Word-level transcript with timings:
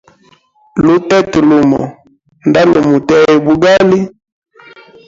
Lutete 0.85 1.39
lumo 1.47 1.81
nda 2.47 2.61
lumutea 2.71 3.31
bugali. 3.45 3.99